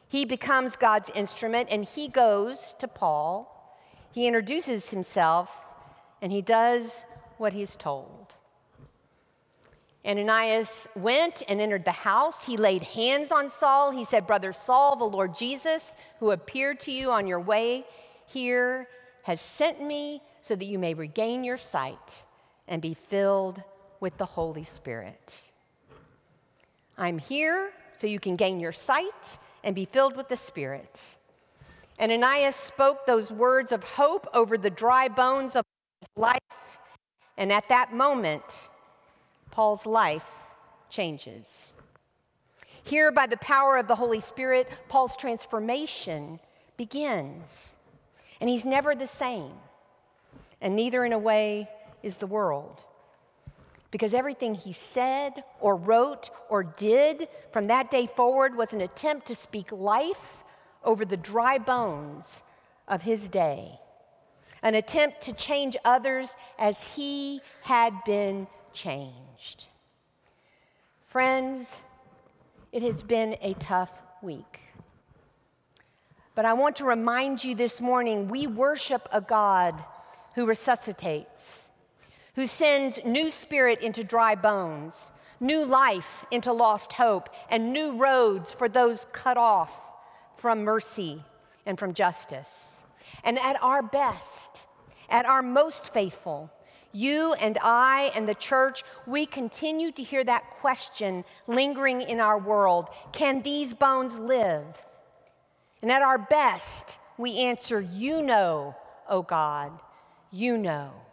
He 0.07 0.25
becomes 0.25 0.75
God's 0.75 1.09
instrument 1.11 1.69
and 1.71 1.83
he 1.83 2.07
goes 2.07 2.75
to 2.79 2.87
Paul. 2.87 3.51
He 4.11 4.27
introduces 4.27 4.89
himself 4.91 5.65
and 6.21 6.31
he 6.31 6.41
does 6.41 7.05
what 7.37 7.53
he's 7.53 7.75
told. 7.75 8.35
Ananias 10.05 10.87
went 10.95 11.41
and 11.49 11.59
entered 11.59 11.83
the 11.83 11.91
house. 11.91 12.45
He 12.45 12.57
laid 12.57 12.83
hands 12.83 13.31
on 13.31 13.49
Saul. 13.49 13.91
He 13.91 14.03
said, 14.03 14.27
Brother 14.27 14.53
Saul, 14.53 14.95
the 14.95 15.05
Lord 15.05 15.35
Jesus, 15.35 15.97
who 16.19 16.31
appeared 16.31 16.79
to 16.81 16.91
you 16.91 17.11
on 17.11 17.25
your 17.25 17.39
way 17.39 17.85
here, 18.27 18.87
has 19.23 19.41
sent 19.41 19.81
me 19.81 20.21
so 20.41 20.55
that 20.55 20.65
you 20.65 20.77
may 20.77 20.93
regain 20.93 21.43
your 21.43 21.57
sight 21.57 22.23
and 22.67 22.81
be 22.81 22.93
filled 22.93 23.63
with 23.99 24.17
the 24.17 24.25
Holy 24.25 24.63
Spirit. 24.63 25.49
I'm 26.97 27.17
here 27.17 27.71
so 27.93 28.05
you 28.05 28.19
can 28.19 28.35
gain 28.35 28.59
your 28.59 28.71
sight 28.71 29.39
and 29.65 29.75
be 29.75 29.83
filled 29.83 30.15
with 30.15 30.29
the 30.29 30.37
Spirit. 30.37 31.17
And 31.97 32.11
Ananias 32.11 32.55
spoke 32.55 33.05
those 33.05 33.31
words 33.31 33.71
of 33.71 33.83
hope 33.83 34.27
over 34.33 34.57
the 34.57 34.69
dry 34.69 35.07
bones 35.07 35.55
of 35.55 35.65
his 35.99 36.09
life. 36.15 36.39
And 37.37 37.51
at 37.51 37.67
that 37.69 37.93
moment, 37.93 38.69
Paul's 39.51 39.85
life 39.85 40.29
changes. 40.89 41.73
Here, 42.83 43.11
by 43.11 43.25
the 43.25 43.37
power 43.37 43.77
of 43.77 43.87
the 43.87 43.95
Holy 43.95 44.19
Spirit, 44.19 44.69
Paul's 44.87 45.17
transformation 45.17 46.39
begins. 46.77 47.75
And 48.39 48.49
he's 48.49 48.65
never 48.65 48.93
the 48.93 49.07
same. 49.07 49.53
And 50.61 50.75
neither, 50.75 51.03
in 51.03 51.11
a 51.11 51.19
way, 51.19 51.69
is 52.03 52.17
the 52.17 52.27
world 52.27 52.83
because 53.95 54.13
everything 54.13 54.55
he 54.55 54.73
said 54.73 55.45
or 55.61 55.73
wrote 55.73 56.29
or 56.49 56.65
did 56.65 57.29
from 57.53 57.67
that 57.67 57.89
day 57.89 58.05
forward 58.05 58.53
was 58.53 58.73
an 58.73 58.81
attempt 58.81 59.25
to 59.25 59.33
speak 59.33 59.71
life 59.71 60.43
over 60.83 61.05
the 61.05 61.15
dry 61.15 61.57
bones 61.57 62.41
of 62.89 63.03
his 63.03 63.29
day, 63.29 63.79
an 64.61 64.75
attempt 64.75 65.21
to 65.21 65.31
change 65.31 65.77
others 65.85 66.35
as 66.59 66.95
he 66.95 67.39
had 67.61 67.93
been 68.05 68.47
changed. 68.73 69.67
Friends, 71.05 71.79
it 72.73 72.83
has 72.83 73.01
been 73.01 73.37
a 73.41 73.53
tough 73.53 74.01
week. 74.21 74.59
But 76.35 76.43
I 76.43 76.51
want 76.51 76.75
to 76.75 76.83
remind 76.83 77.45
you 77.45 77.55
this 77.55 77.79
morning 77.79 78.27
we 78.27 78.45
worship 78.45 79.07
a 79.13 79.21
God 79.21 79.81
who 80.33 80.45
resuscitates, 80.45 81.69
who 82.35 82.47
sends 82.47 82.99
new 83.05 83.31
spirit 83.31 83.81
into 83.81 84.03
dry 84.03 84.35
bones, 84.35 85.11
new 85.39 85.65
life 85.65 86.25
into 86.31 86.51
lost 86.51 86.93
hope, 86.93 87.29
and 87.49 87.71
new 87.71 87.95
roads 87.95 88.53
for 88.53 88.69
those 88.69 89.07
cut 89.11 89.37
off 89.37 89.79
from 90.35 90.63
mercy 90.63 91.23
and 91.65 91.79
from 91.79 91.93
justice. 91.93 92.83
And 93.23 93.39
at 93.39 93.61
our 93.63 93.81
best, 93.81 94.63
at 95.09 95.25
our 95.25 95.41
most 95.41 95.93
faithful, 95.93 96.51
you 96.91 97.33
and 97.33 97.57
I 97.61 98.11
and 98.15 98.27
the 98.27 98.35
church, 98.35 98.83
we 99.05 99.25
continue 99.25 99.91
to 99.91 100.03
hear 100.03 100.23
that 100.23 100.49
question 100.49 101.25
lingering 101.47 102.01
in 102.01 102.19
our 102.19 102.37
world 102.37 102.87
Can 103.11 103.41
these 103.41 103.73
bones 103.73 104.17
live? 104.17 104.65
And 105.81 105.91
at 105.91 106.01
our 106.01 106.17
best, 106.17 106.97
we 107.17 107.37
answer, 107.39 107.81
You 107.81 108.21
know, 108.21 108.75
O 109.09 109.21
God, 109.21 109.71
you 110.31 110.57
know. 110.57 111.04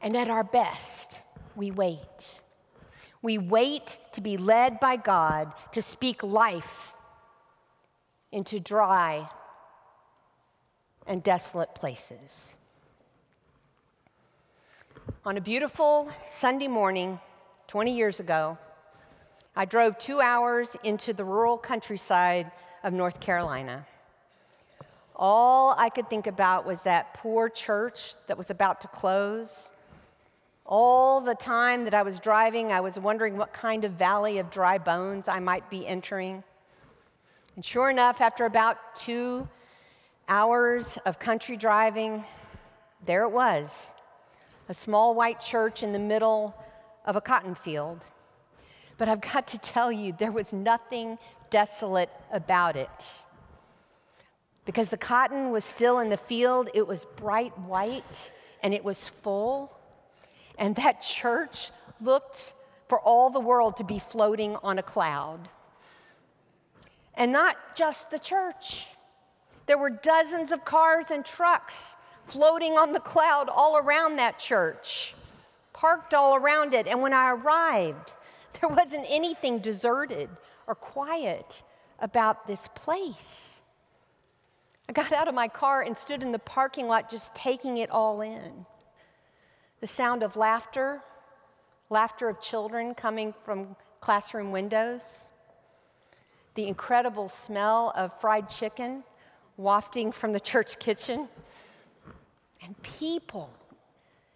And 0.00 0.16
at 0.16 0.30
our 0.30 0.44
best, 0.44 1.20
we 1.54 1.70
wait. 1.70 2.40
We 3.22 3.36
wait 3.36 3.98
to 4.12 4.20
be 4.20 4.36
led 4.36 4.80
by 4.80 4.96
God 4.96 5.52
to 5.72 5.82
speak 5.82 6.22
life 6.22 6.94
into 8.32 8.60
dry 8.60 9.28
and 11.06 11.22
desolate 11.22 11.74
places. 11.74 12.54
On 15.24 15.36
a 15.36 15.40
beautiful 15.40 16.08
Sunday 16.24 16.68
morning 16.68 17.20
20 17.66 17.94
years 17.94 18.20
ago, 18.20 18.56
I 19.54 19.64
drove 19.64 19.98
two 19.98 20.20
hours 20.20 20.76
into 20.82 21.12
the 21.12 21.24
rural 21.24 21.58
countryside 21.58 22.50
of 22.82 22.92
North 22.94 23.20
Carolina. 23.20 23.86
All 25.14 25.74
I 25.76 25.90
could 25.90 26.08
think 26.08 26.26
about 26.26 26.64
was 26.64 26.84
that 26.84 27.12
poor 27.12 27.50
church 27.50 28.14
that 28.28 28.38
was 28.38 28.48
about 28.48 28.80
to 28.80 28.88
close. 28.88 29.72
All 30.70 31.20
the 31.20 31.34
time 31.34 31.82
that 31.82 31.94
I 31.94 32.02
was 32.02 32.20
driving, 32.20 32.70
I 32.70 32.80
was 32.80 32.96
wondering 32.96 33.36
what 33.36 33.52
kind 33.52 33.84
of 33.84 33.90
valley 33.90 34.38
of 34.38 34.50
dry 34.50 34.78
bones 34.78 35.26
I 35.26 35.40
might 35.40 35.68
be 35.68 35.84
entering. 35.84 36.44
And 37.56 37.64
sure 37.64 37.90
enough, 37.90 38.20
after 38.20 38.44
about 38.44 38.76
two 38.94 39.48
hours 40.28 40.96
of 41.04 41.18
country 41.18 41.56
driving, 41.56 42.24
there 43.04 43.24
it 43.24 43.32
was 43.32 43.96
a 44.68 44.74
small 44.74 45.12
white 45.12 45.40
church 45.40 45.82
in 45.82 45.92
the 45.92 45.98
middle 45.98 46.54
of 47.04 47.16
a 47.16 47.20
cotton 47.20 47.56
field. 47.56 48.06
But 48.96 49.08
I've 49.08 49.20
got 49.20 49.48
to 49.48 49.58
tell 49.58 49.90
you, 49.90 50.14
there 50.16 50.30
was 50.30 50.52
nothing 50.52 51.18
desolate 51.50 52.10
about 52.30 52.76
it. 52.76 53.20
Because 54.64 54.90
the 54.90 54.96
cotton 54.96 55.50
was 55.50 55.64
still 55.64 55.98
in 55.98 56.10
the 56.10 56.16
field, 56.16 56.70
it 56.74 56.86
was 56.86 57.06
bright 57.16 57.58
white 57.58 58.30
and 58.62 58.72
it 58.72 58.84
was 58.84 59.08
full. 59.08 59.76
And 60.60 60.76
that 60.76 61.00
church 61.00 61.70
looked 62.00 62.52
for 62.86 63.00
all 63.00 63.30
the 63.30 63.40
world 63.40 63.78
to 63.78 63.84
be 63.84 63.98
floating 63.98 64.56
on 64.62 64.78
a 64.78 64.82
cloud. 64.82 65.48
And 67.14 67.32
not 67.32 67.56
just 67.74 68.10
the 68.10 68.18
church, 68.18 68.86
there 69.66 69.78
were 69.78 69.90
dozens 69.90 70.52
of 70.52 70.64
cars 70.64 71.10
and 71.10 71.24
trucks 71.24 71.96
floating 72.26 72.74
on 72.74 72.92
the 72.92 73.00
cloud 73.00 73.48
all 73.48 73.78
around 73.78 74.16
that 74.16 74.38
church, 74.38 75.14
parked 75.72 76.12
all 76.12 76.36
around 76.36 76.74
it. 76.74 76.86
And 76.86 77.00
when 77.00 77.14
I 77.14 77.30
arrived, 77.30 78.14
there 78.60 78.68
wasn't 78.68 79.06
anything 79.08 79.60
deserted 79.60 80.28
or 80.66 80.74
quiet 80.74 81.62
about 82.00 82.46
this 82.46 82.68
place. 82.74 83.62
I 84.88 84.92
got 84.92 85.12
out 85.12 85.28
of 85.28 85.34
my 85.34 85.48
car 85.48 85.82
and 85.82 85.96
stood 85.96 86.22
in 86.22 86.32
the 86.32 86.38
parking 86.38 86.86
lot 86.86 87.08
just 87.08 87.34
taking 87.34 87.78
it 87.78 87.90
all 87.90 88.20
in. 88.20 88.66
The 89.80 89.86
sound 89.86 90.22
of 90.22 90.36
laughter, 90.36 91.00
laughter 91.88 92.28
of 92.28 92.40
children 92.40 92.94
coming 92.94 93.34
from 93.44 93.76
classroom 94.00 94.52
windows, 94.52 95.30
the 96.54 96.66
incredible 96.66 97.28
smell 97.28 97.92
of 97.96 98.18
fried 98.20 98.48
chicken 98.48 99.04
wafting 99.56 100.12
from 100.12 100.32
the 100.32 100.40
church 100.40 100.78
kitchen, 100.78 101.28
and 102.62 102.80
people, 102.82 103.50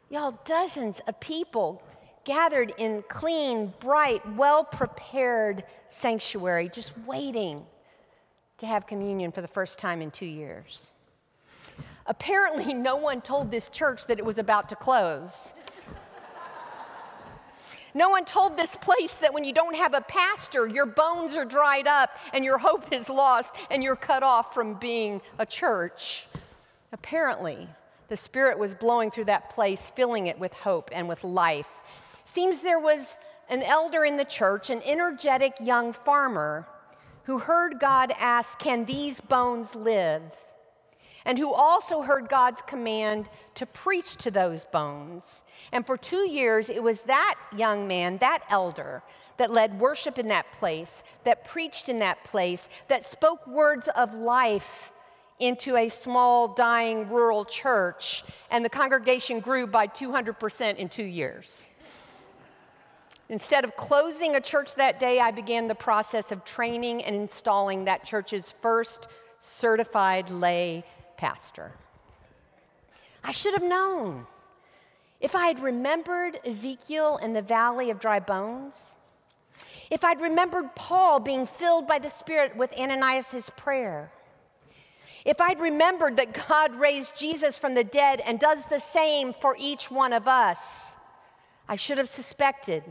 y'all, 0.08 0.38
dozens 0.44 1.00
of 1.00 1.18
people 1.20 1.82
gathered 2.24 2.72
in 2.78 3.04
clean, 3.08 3.72
bright, 3.80 4.22
well 4.36 4.64
prepared 4.64 5.64
sanctuary, 5.88 6.70
just 6.70 6.96
waiting 7.06 7.66
to 8.56 8.66
have 8.66 8.86
communion 8.86 9.30
for 9.30 9.42
the 9.42 9.48
first 9.48 9.78
time 9.78 10.00
in 10.00 10.10
two 10.10 10.26
years. 10.26 10.93
Apparently, 12.06 12.74
no 12.74 12.96
one 12.96 13.20
told 13.20 13.50
this 13.50 13.68
church 13.68 14.06
that 14.06 14.18
it 14.18 14.24
was 14.24 14.38
about 14.38 14.68
to 14.68 14.76
close. 14.76 15.54
No 17.96 18.08
one 18.08 18.24
told 18.24 18.56
this 18.56 18.74
place 18.74 19.18
that 19.18 19.32
when 19.32 19.44
you 19.44 19.52
don't 19.52 19.76
have 19.76 19.94
a 19.94 20.00
pastor, 20.00 20.66
your 20.66 20.84
bones 20.84 21.36
are 21.36 21.44
dried 21.44 21.86
up 21.86 22.10
and 22.32 22.44
your 22.44 22.58
hope 22.58 22.92
is 22.92 23.08
lost 23.08 23.54
and 23.70 23.84
you're 23.84 23.94
cut 23.94 24.24
off 24.24 24.52
from 24.52 24.74
being 24.74 25.22
a 25.38 25.46
church. 25.46 26.26
Apparently, 26.92 27.68
the 28.08 28.16
Spirit 28.16 28.58
was 28.58 28.74
blowing 28.74 29.12
through 29.12 29.26
that 29.26 29.48
place, 29.50 29.92
filling 29.94 30.26
it 30.26 30.38
with 30.38 30.52
hope 30.52 30.90
and 30.92 31.08
with 31.08 31.22
life. 31.22 31.82
Seems 32.24 32.62
there 32.62 32.80
was 32.80 33.16
an 33.48 33.62
elder 33.62 34.04
in 34.04 34.16
the 34.16 34.24
church, 34.24 34.70
an 34.70 34.82
energetic 34.84 35.54
young 35.60 35.92
farmer, 35.92 36.66
who 37.24 37.38
heard 37.38 37.78
God 37.78 38.12
ask, 38.18 38.58
Can 38.58 38.84
these 38.84 39.20
bones 39.20 39.74
live? 39.74 40.34
And 41.24 41.38
who 41.38 41.52
also 41.52 42.02
heard 42.02 42.28
God's 42.28 42.60
command 42.62 43.30
to 43.54 43.64
preach 43.64 44.16
to 44.16 44.30
those 44.30 44.66
bones. 44.66 45.42
And 45.72 45.86
for 45.86 45.96
two 45.96 46.28
years, 46.28 46.68
it 46.68 46.82
was 46.82 47.02
that 47.02 47.36
young 47.56 47.88
man, 47.88 48.18
that 48.18 48.44
elder, 48.50 49.02
that 49.38 49.50
led 49.50 49.80
worship 49.80 50.18
in 50.18 50.28
that 50.28 50.52
place, 50.52 51.02
that 51.24 51.44
preached 51.44 51.88
in 51.88 51.98
that 52.00 52.22
place, 52.24 52.68
that 52.88 53.06
spoke 53.06 53.46
words 53.46 53.88
of 53.96 54.14
life 54.14 54.92
into 55.40 55.76
a 55.76 55.88
small, 55.88 56.48
dying 56.48 57.08
rural 57.08 57.44
church. 57.44 58.24
And 58.50 58.64
the 58.64 58.68
congregation 58.68 59.40
grew 59.40 59.66
by 59.66 59.86
200% 59.86 60.76
in 60.76 60.88
two 60.88 61.04
years. 61.04 61.68
Instead 63.28 63.64
of 63.64 63.74
closing 63.74 64.36
a 64.36 64.40
church 64.40 64.74
that 64.74 65.00
day, 65.00 65.18
I 65.18 65.30
began 65.30 65.66
the 65.66 65.74
process 65.74 66.30
of 66.30 66.44
training 66.44 67.02
and 67.02 67.16
installing 67.16 67.86
that 67.86 68.04
church's 68.04 68.54
first 68.60 69.08
certified 69.38 70.30
lay 70.30 70.84
pastor. 71.16 71.72
I 73.22 73.32
should 73.32 73.54
have 73.54 73.62
known. 73.62 74.26
If 75.20 75.34
I 75.34 75.46
had 75.46 75.60
remembered 75.60 76.38
Ezekiel 76.44 77.18
in 77.22 77.32
the 77.32 77.42
valley 77.42 77.90
of 77.90 77.98
dry 77.98 78.20
bones, 78.20 78.94
if 79.90 80.04
I'd 80.04 80.20
remembered 80.20 80.74
Paul 80.74 81.20
being 81.20 81.46
filled 81.46 81.86
by 81.86 81.98
the 81.98 82.10
Spirit 82.10 82.56
with 82.56 82.78
Ananias' 82.78 83.50
prayer, 83.56 84.10
if 85.24 85.40
I'd 85.40 85.60
remembered 85.60 86.16
that 86.16 86.46
God 86.48 86.74
raised 86.74 87.16
Jesus 87.16 87.56
from 87.56 87.74
the 87.74 87.84
dead 87.84 88.20
and 88.20 88.38
does 88.38 88.66
the 88.66 88.80
same 88.80 89.32
for 89.32 89.56
each 89.58 89.90
one 89.90 90.12
of 90.12 90.28
us, 90.28 90.96
I 91.66 91.76
should 91.76 91.96
have 91.96 92.08
suspected 92.08 92.82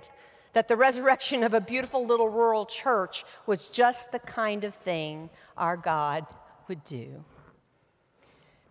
that 0.53 0.67
the 0.67 0.75
resurrection 0.75 1.43
of 1.43 1.53
a 1.53 1.61
beautiful 1.61 2.05
little 2.05 2.29
rural 2.29 2.65
church 2.65 3.23
was 3.45 3.67
just 3.67 4.11
the 4.11 4.19
kind 4.19 4.63
of 4.63 4.73
thing 4.73 5.29
our 5.57 5.77
God 5.77 6.25
would 6.67 6.83
do. 6.83 7.23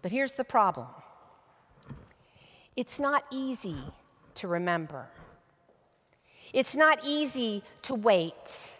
But 0.02 0.10
here's 0.10 0.32
the 0.32 0.44
problem 0.44 0.88
it's 2.76 2.98
not 2.98 3.24
easy 3.30 3.76
to 4.34 4.48
remember, 4.48 5.06
it's 6.52 6.76
not 6.76 7.00
easy 7.04 7.62
to 7.82 7.94
wait, 7.94 8.72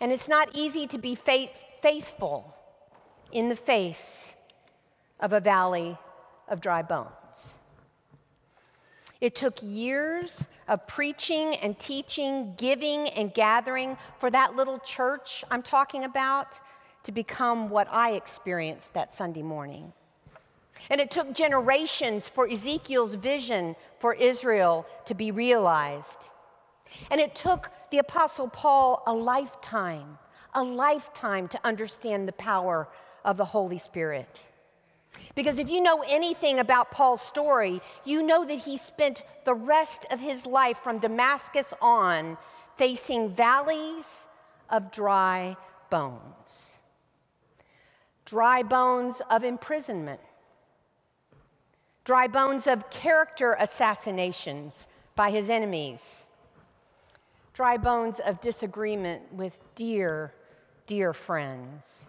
and 0.00 0.10
it's 0.10 0.28
not 0.28 0.48
easy 0.54 0.86
to 0.88 0.98
be 0.98 1.14
faith- 1.14 1.62
faithful 1.80 2.54
in 3.30 3.48
the 3.48 3.56
face 3.56 4.34
of 5.20 5.32
a 5.32 5.40
valley 5.40 5.96
of 6.48 6.60
dry 6.60 6.82
bones. 6.82 7.58
It 9.20 9.34
took 9.34 9.62
years 9.62 10.46
of 10.68 10.86
preaching 10.86 11.54
and 11.56 11.78
teaching, 11.78 12.54
giving 12.56 13.08
and 13.08 13.32
gathering 13.32 13.96
for 14.18 14.30
that 14.30 14.56
little 14.56 14.78
church 14.78 15.44
I'm 15.50 15.62
talking 15.62 16.04
about 16.04 16.60
to 17.04 17.12
become 17.12 17.70
what 17.70 17.88
I 17.90 18.12
experienced 18.12 18.92
that 18.94 19.14
Sunday 19.14 19.42
morning. 19.42 19.92
And 20.90 21.00
it 21.00 21.10
took 21.10 21.32
generations 21.32 22.28
for 22.28 22.48
Ezekiel's 22.48 23.14
vision 23.14 23.76
for 23.98 24.14
Israel 24.14 24.86
to 25.06 25.14
be 25.14 25.30
realized. 25.30 26.30
And 27.10 27.20
it 27.20 27.34
took 27.34 27.70
the 27.90 27.98
Apostle 27.98 28.48
Paul 28.48 29.02
a 29.06 29.12
lifetime, 29.12 30.18
a 30.54 30.62
lifetime 30.62 31.48
to 31.48 31.60
understand 31.66 32.28
the 32.28 32.32
power 32.32 32.88
of 33.24 33.36
the 33.36 33.46
Holy 33.46 33.78
Spirit. 33.78 34.42
Because 35.34 35.58
if 35.58 35.70
you 35.70 35.80
know 35.80 36.04
anything 36.08 36.58
about 36.58 36.90
Paul's 36.90 37.22
story, 37.22 37.80
you 38.04 38.22
know 38.22 38.44
that 38.44 38.60
he 38.60 38.76
spent 38.76 39.22
the 39.44 39.54
rest 39.54 40.06
of 40.10 40.20
his 40.20 40.46
life 40.46 40.78
from 40.78 40.98
Damascus 40.98 41.74
on 41.80 42.38
facing 42.76 43.30
valleys 43.30 44.26
of 44.70 44.92
dry 44.92 45.56
bones. 45.90 46.78
dry 48.24 48.62
bones 48.62 49.22
of 49.30 49.44
imprisonment, 49.44 50.20
dry 52.06 52.28
bones 52.28 52.68
of 52.68 52.88
character 52.88 53.56
assassinations 53.58 54.86
by 55.16 55.28
his 55.28 55.50
enemies, 55.50 56.24
dry 57.52 57.76
bones 57.76 58.20
of 58.20 58.40
disagreement 58.40 59.20
with 59.34 59.58
dear, 59.74 60.32
dear 60.86 61.12
friends. 61.12 62.06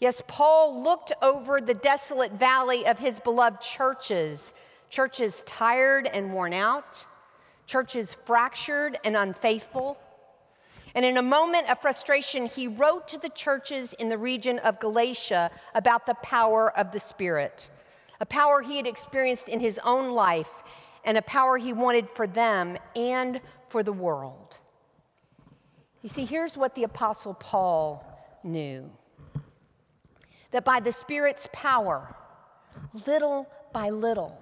Yes, 0.00 0.20
Paul 0.26 0.82
looked 0.82 1.12
over 1.22 1.60
the 1.60 1.74
desolate 1.74 2.32
valley 2.32 2.84
of 2.84 2.98
his 2.98 3.20
beloved 3.20 3.60
churches, 3.60 4.52
churches 4.90 5.44
tired 5.46 6.08
and 6.08 6.32
worn 6.32 6.52
out, 6.52 7.06
churches 7.66 8.16
fractured 8.24 8.98
and 9.04 9.16
unfaithful. 9.16 9.96
And 10.96 11.04
in 11.04 11.16
a 11.18 11.22
moment 11.22 11.70
of 11.70 11.80
frustration, 11.80 12.46
he 12.46 12.66
wrote 12.66 13.06
to 13.08 13.18
the 13.18 13.28
churches 13.28 13.92
in 13.92 14.08
the 14.08 14.18
region 14.18 14.58
of 14.58 14.80
Galatia 14.80 15.52
about 15.72 16.06
the 16.06 16.14
power 16.14 16.76
of 16.76 16.90
the 16.90 16.98
Spirit, 17.00 17.70
a 18.20 18.26
power 18.26 18.62
he 18.62 18.76
had 18.76 18.86
experienced 18.86 19.48
in 19.48 19.60
his 19.60 19.78
own 19.84 20.12
life, 20.12 20.50
and 21.04 21.16
a 21.16 21.22
power 21.22 21.56
he 21.56 21.72
wanted 21.72 22.08
for 22.08 22.26
them 22.26 22.76
and 22.96 23.40
for 23.68 23.82
the 23.82 23.92
world. 23.92 24.58
You 26.02 26.08
see, 26.08 26.24
here's 26.24 26.56
what 26.56 26.74
the 26.74 26.84
Apostle 26.84 27.34
Paul 27.34 28.04
knew 28.42 28.90
that 30.50 30.64
by 30.64 30.80
the 30.80 30.92
Spirit's 30.92 31.48
power, 31.52 32.14
little 33.06 33.46
by 33.72 33.90
little, 33.90 34.40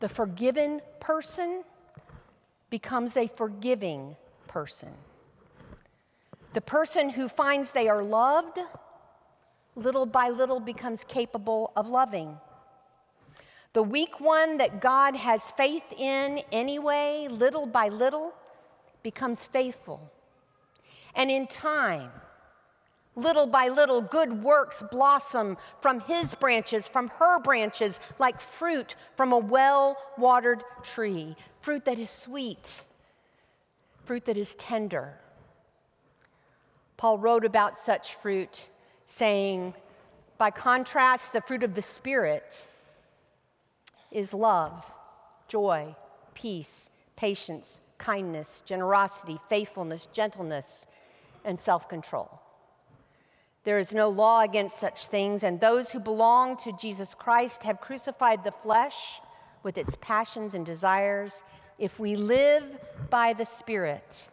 the 0.00 0.08
forgiven 0.08 0.80
person 1.00 1.64
becomes 2.70 3.16
a 3.16 3.26
forgiving 3.28 4.16
person. 4.48 4.88
The 6.54 6.60
person 6.60 7.10
who 7.10 7.28
finds 7.28 7.72
they 7.72 7.88
are 7.88 8.02
loved, 8.02 8.58
little 9.74 10.06
by 10.06 10.30
little 10.30 10.60
becomes 10.60 11.04
capable 11.04 11.72
of 11.76 11.88
loving. 11.88 12.38
The 13.76 13.82
weak 13.82 14.20
one 14.20 14.56
that 14.56 14.80
God 14.80 15.16
has 15.16 15.50
faith 15.50 15.84
in 15.98 16.40
anyway, 16.50 17.28
little 17.30 17.66
by 17.66 17.90
little, 17.90 18.32
becomes 19.02 19.42
faithful. 19.42 20.10
And 21.14 21.30
in 21.30 21.46
time, 21.46 22.10
Little 23.18 23.46
by 23.46 23.68
little, 23.68 24.00
good 24.00 24.42
works 24.42 24.82
blossom 24.90 25.58
from 25.80 26.00
his 26.00 26.34
branches, 26.34 26.88
from 26.88 27.08
her 27.08 27.38
branches, 27.38 27.98
like 28.18 28.40
fruit 28.40 28.94
from 29.14 29.32
a 29.32 29.38
well 29.38 29.96
watered 30.16 30.64
tree. 30.82 31.34
Fruit 31.60 31.84
that 31.84 31.98
is 31.98 32.10
sweet, 32.10 32.82
fruit 34.04 34.24
that 34.24 34.38
is 34.38 34.54
tender. 34.54 35.18
Paul 36.96 37.18
wrote 37.18 37.44
about 37.44 37.76
such 37.76 38.14
fruit, 38.14 38.70
saying, 39.04 39.74
by 40.38 40.50
contrast, 40.50 41.34
the 41.34 41.42
fruit 41.42 41.62
of 41.62 41.74
the 41.74 41.82
Spirit 41.82 42.66
is 44.16 44.32
love, 44.32 44.90
joy, 45.46 45.94
peace, 46.32 46.88
patience, 47.16 47.82
kindness, 47.98 48.62
generosity, 48.64 49.38
faithfulness, 49.50 50.08
gentleness, 50.10 50.86
and 51.44 51.60
self 51.60 51.86
control. 51.86 52.40
There 53.64 53.78
is 53.78 53.92
no 53.92 54.08
law 54.08 54.40
against 54.40 54.80
such 54.80 55.08
things, 55.08 55.42
and 55.42 55.60
those 55.60 55.90
who 55.90 56.00
belong 56.00 56.56
to 56.58 56.72
Jesus 56.72 57.14
Christ 57.14 57.64
have 57.64 57.82
crucified 57.82 58.42
the 58.42 58.52
flesh 58.52 59.20
with 59.62 59.76
its 59.76 59.94
passions 60.00 60.54
and 60.54 60.64
desires. 60.64 61.42
If 61.78 62.00
we 62.00 62.16
live 62.16 62.64
by 63.10 63.34
the 63.34 63.44
Spirit, 63.44 64.28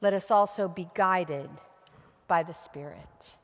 let 0.00 0.12
us 0.12 0.28
also 0.32 0.66
be 0.66 0.88
guided 0.94 1.50
by 2.26 2.42
the 2.42 2.54
Spirit. 2.54 3.36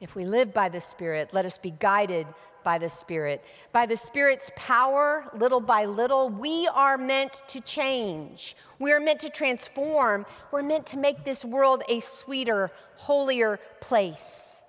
If 0.00 0.14
we 0.14 0.24
live 0.24 0.54
by 0.54 0.68
the 0.68 0.80
Spirit, 0.80 1.30
let 1.32 1.46
us 1.46 1.58
be 1.58 1.72
guided 1.72 2.28
by 2.64 2.78
the 2.78 2.90
Spirit. 2.90 3.44
By 3.72 3.86
the 3.86 3.96
Spirit's 3.96 4.50
power, 4.56 5.30
little 5.34 5.60
by 5.60 5.84
little, 5.84 6.28
we 6.28 6.68
are 6.68 6.98
meant 6.98 7.42
to 7.48 7.60
change. 7.60 8.56
We 8.78 8.92
are 8.92 9.00
meant 9.00 9.20
to 9.20 9.30
transform. 9.30 10.26
We're 10.50 10.62
meant 10.62 10.86
to 10.88 10.96
make 10.96 11.24
this 11.24 11.44
world 11.44 11.82
a 11.88 12.00
sweeter, 12.00 12.70
holier 12.96 13.58
place. 13.80 14.62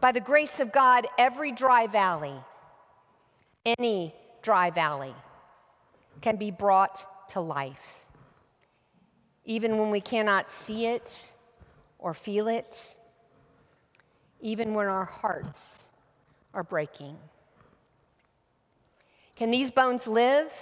By 0.00 0.12
the 0.12 0.20
grace 0.20 0.60
of 0.60 0.72
God, 0.72 1.06
every 1.18 1.52
dry 1.52 1.86
valley, 1.86 2.34
any 3.78 4.14
dry 4.42 4.70
valley, 4.70 5.14
can 6.20 6.36
be 6.36 6.50
brought 6.50 7.28
to 7.30 7.40
life. 7.40 8.04
Even 9.44 9.78
when 9.78 9.90
we 9.90 10.00
cannot 10.00 10.50
see 10.50 10.86
it 10.86 11.24
or 11.98 12.14
feel 12.14 12.48
it, 12.48 12.94
even 14.40 14.74
when 14.74 14.86
our 14.86 15.04
hearts 15.04 15.84
are 16.54 16.62
breaking. 16.62 17.16
Can 19.36 19.50
these 19.50 19.70
bones 19.70 20.06
live? 20.06 20.52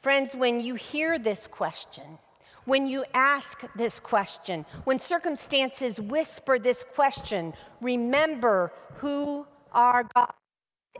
Friends, 0.00 0.34
when 0.34 0.60
you 0.60 0.74
hear 0.74 1.18
this 1.18 1.46
question, 1.46 2.18
when 2.66 2.86
you 2.86 3.04
ask 3.14 3.62
this 3.74 4.00
question, 4.00 4.66
when 4.84 4.98
circumstances 4.98 6.00
whisper 6.00 6.58
this 6.58 6.84
question, 6.84 7.54
remember 7.80 8.72
who 8.96 9.46
our 9.72 10.04
God 10.14 10.32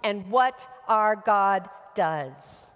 and 0.03 0.31
what 0.31 0.67
our 0.89 1.17
God 1.17 1.69
does. 1.95 2.73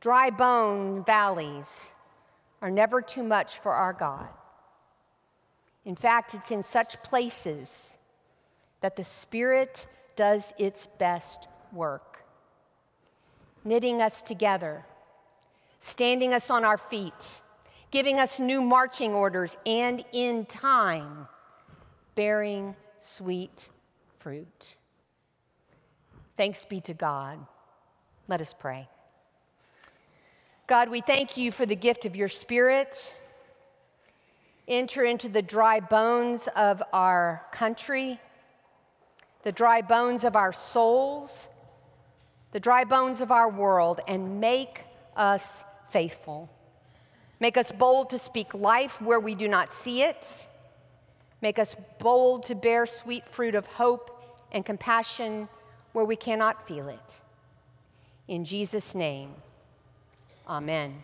Dry 0.00 0.30
bone 0.30 1.04
valleys 1.04 1.90
are 2.62 2.70
never 2.70 3.00
too 3.00 3.22
much 3.22 3.58
for 3.58 3.72
our 3.72 3.92
God. 3.92 4.28
In 5.84 5.96
fact, 5.96 6.34
it's 6.34 6.50
in 6.50 6.62
such 6.62 7.02
places 7.02 7.94
that 8.80 8.96
the 8.96 9.04
Spirit 9.04 9.86
does 10.16 10.52
its 10.58 10.86
best 10.98 11.48
work, 11.72 12.24
knitting 13.64 14.02
us 14.02 14.22
together, 14.22 14.84
standing 15.78 16.32
us 16.32 16.50
on 16.50 16.64
our 16.64 16.78
feet, 16.78 17.40
giving 17.90 18.18
us 18.18 18.38
new 18.38 18.62
marching 18.62 19.12
orders, 19.12 19.56
and 19.66 20.04
in 20.12 20.46
time, 20.46 21.28
bearing 22.14 22.74
sweet 22.98 23.68
fruit. 24.18 24.76
Thanks 26.36 26.64
be 26.64 26.80
to 26.82 26.94
God. 26.94 27.38
Let 28.28 28.40
us 28.40 28.54
pray. 28.58 28.88
God, 30.66 30.88
we 30.88 31.00
thank 31.00 31.36
you 31.36 31.50
for 31.50 31.66
the 31.66 31.74
gift 31.74 32.04
of 32.04 32.14
your 32.14 32.28
Spirit. 32.28 33.12
Enter 34.68 35.04
into 35.04 35.28
the 35.28 35.42
dry 35.42 35.80
bones 35.80 36.48
of 36.54 36.82
our 36.92 37.44
country 37.50 38.20
the 39.42 39.52
dry 39.52 39.80
bones 39.80 40.24
of 40.24 40.36
our 40.36 40.52
souls, 40.52 41.48
the 42.52 42.60
dry 42.60 42.84
bones 42.84 43.20
of 43.20 43.30
our 43.30 43.48
world, 43.48 44.00
and 44.06 44.40
make 44.40 44.84
us 45.16 45.64
faithful. 45.88 46.50
Make 47.38 47.56
us 47.56 47.72
bold 47.72 48.10
to 48.10 48.18
speak 48.18 48.52
life 48.54 49.00
where 49.00 49.20
we 49.20 49.34
do 49.34 49.48
not 49.48 49.72
see 49.72 50.02
it. 50.02 50.46
Make 51.40 51.58
us 51.58 51.74
bold 51.98 52.44
to 52.46 52.54
bear 52.54 52.84
sweet 52.84 53.26
fruit 53.26 53.54
of 53.54 53.66
hope 53.66 54.22
and 54.52 54.64
compassion 54.64 55.48
where 55.92 56.04
we 56.04 56.16
cannot 56.16 56.66
feel 56.66 56.88
it. 56.88 57.20
In 58.28 58.44
Jesus' 58.44 58.94
name, 58.94 59.30
amen. 60.46 61.02